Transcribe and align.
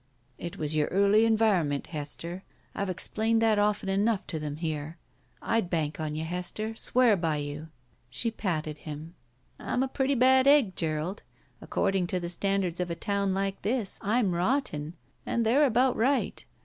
"It 0.39 0.57
was 0.57 0.75
your 0.75 0.87
early 0.87 1.25
environment, 1.25 1.85
Hester. 1.93 2.43
I've 2.73 2.89
explained 2.89 3.39
that 3.43 3.59
often 3.59 3.87
enough 3.87 4.25
to 4.25 4.39
them 4.39 4.55
here. 4.55 4.97
I'd 5.43 5.69
bank 5.69 5.99
on 5.99 6.15
you, 6.15 6.23
Hester— 6.25 6.73
swear 6.75 7.15
by 7.15 7.37
you." 7.37 7.67
She 8.09 8.31
patted 8.31 8.79
him. 8.79 9.13
84 9.57 9.57
BACK 9.57 9.57
PAY 9.57 9.63
«<T». 9.67 9.73
I'm 9.73 9.83
a 9.83 9.87
pretty 9.87 10.15
bad 10.15 10.47
egg, 10.47 10.75
Gerald, 10.75 11.21
According 11.61 12.07
to 12.07 12.19
the 12.19 12.29
standards 12.31 12.79
of 12.79 12.89
a 12.89 12.95
town 12.95 13.35
like 13.35 13.61
this, 13.61 13.99
I'm 14.01 14.31
rotten, 14.33 14.95
and 15.23 15.45
they're 15.45 15.67
about 15.67 15.95
right. 15.95 16.43